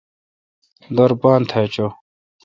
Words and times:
دور 0.95 1.11
بان 1.21 1.41
تھا 1.49 1.61
چو۔ 1.73 1.87